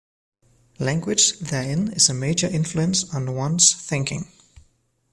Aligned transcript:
Language 0.79 1.37
therein 1.37 1.91
is 1.93 2.09
a 2.09 2.15
major 2.15 2.47
influence 2.47 3.13
on 3.13 3.35
ones 3.35 3.75
thinking. 3.75 4.31